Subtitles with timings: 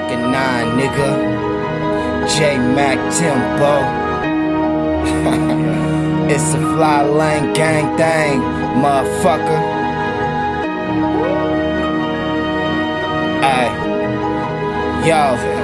[0.00, 1.10] nigga.
[2.26, 3.74] Jae Mac Timbo.
[6.32, 8.40] it's a fly lane gang thing,
[8.80, 9.60] motherfucker.
[13.42, 13.68] Ay,
[15.06, 15.62] yo.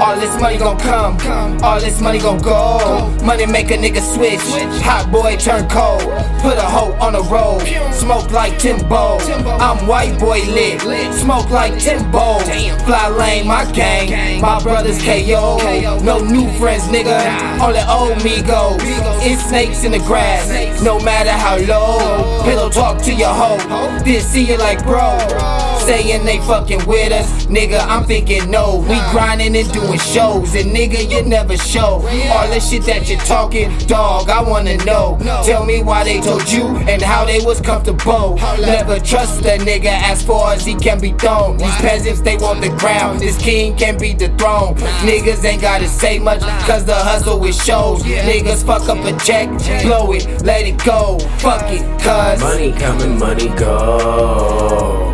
[0.00, 1.18] All this money gon' come,
[1.60, 3.12] all this money gon' go.
[3.24, 4.40] Money make a nigga switch.
[4.84, 6.02] Hot boy turn cold.
[6.40, 7.62] Put a hoe on the road.
[7.98, 9.18] Smoke like Timbo.
[9.58, 10.80] I'm white boy lit.
[11.12, 12.38] Smoke like Timbo.
[12.86, 14.40] Fly lane, my gang.
[14.40, 15.58] My brothers KO.
[16.02, 17.60] No new friends, nigga.
[17.60, 18.76] All the old me go.
[19.20, 20.82] It's snakes in the grass.
[20.82, 22.42] No matter how low.
[22.44, 23.58] Pillow talk to your hoe.
[24.04, 25.67] Then see you like bro.
[25.88, 27.46] Saying they fucking with us.
[27.46, 28.84] Nigga, I'm thinking no.
[28.86, 32.04] We grinding and doing shows, and nigga, you never show.
[32.30, 35.16] All the shit that you're talking, dog, I wanna know.
[35.46, 38.36] Tell me why they told you and how they was comfortable.
[38.60, 41.56] Never trust a nigga as far as he can be thrown.
[41.56, 43.16] These peasants, they want the crown.
[43.16, 44.74] This king can be the throne.
[45.08, 48.02] Niggas ain't gotta say much, cause the hustle is shows.
[48.02, 49.48] Niggas fuck up a check,
[49.82, 51.18] blow it, let it go.
[51.38, 52.42] Fuck it, cuz.
[52.42, 55.07] Money coming, money go.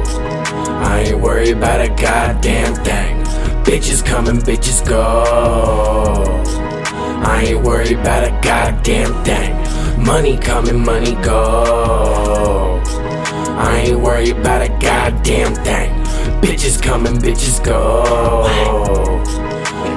[0.94, 3.24] I ain't worried about a goddamn thing.
[3.64, 5.24] Bitches coming, bitches go.
[7.26, 10.04] I ain't worried about a goddamn thing.
[10.04, 12.80] Money coming, money go.
[13.58, 15.90] I ain't worried about a goddamn thing.
[16.40, 18.04] Bitches coming, bitches go.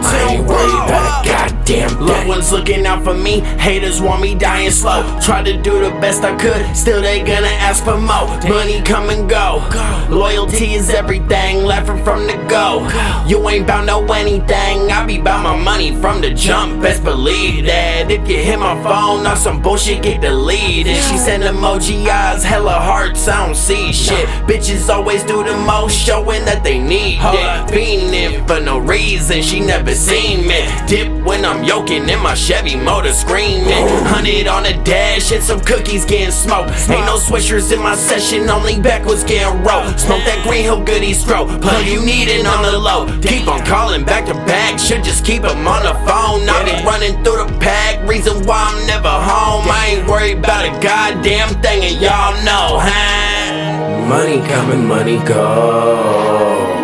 [0.04, 2.00] I ain't worried about a goddamn thing.
[2.00, 5.04] Loved ones looking out for me, haters want me dying slow.
[5.22, 8.28] Try to do the best I could, still they gonna ask for more.
[8.50, 9.68] Money come and go,
[10.10, 12.88] loyalty is everything, laughing from the go.
[13.28, 17.66] You ain't bout no anything, I be bout my money from the jump, best believe
[17.66, 18.10] that.
[18.10, 20.96] If you hit my phone, now some bullshit get deleted.
[20.96, 24.28] She send emoji eyes, hella hearts, I don't see shit.
[24.48, 27.72] Bitches always do the most, showing that they need it.
[27.72, 30.68] Fiending for no reason, she never seen me.
[30.88, 33.88] Dip when I'm yoking in my Chevy motor screaming.
[34.06, 36.72] Hundred on the dash and some cookies getting smoked.
[36.90, 40.00] Ain't no swishers in my session, only Backwoods getting rolled.
[40.00, 41.50] Smoke that Green Hill goodie stroke.
[41.62, 43.06] Plug you need it on the low.
[43.22, 46.46] Keep on calling back to back, should just keep on the phone.
[46.46, 49.66] Now they running through the pack, reason why I'm never home.
[49.70, 54.08] I ain't worried about a goddamn thing, and y'all know, huh?
[54.08, 56.78] Money coming, money go.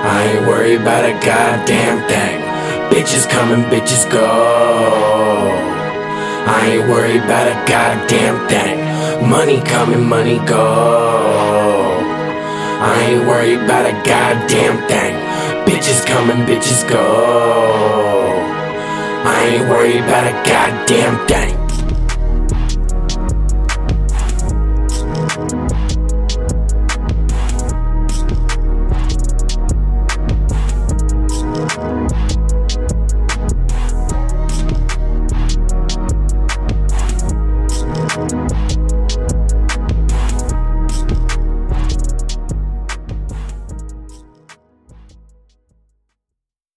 [0.00, 2.27] I ain't worried about a goddamn thing.
[3.08, 4.20] Bitches coming, bitches go.
[6.46, 9.30] I ain't worried about a goddamn thing.
[9.30, 12.04] Money coming, money go.
[12.82, 15.14] I ain't worried about a goddamn thing.
[15.64, 17.00] Bitches coming, bitches go.
[19.24, 21.47] I ain't worried about a goddamn thing.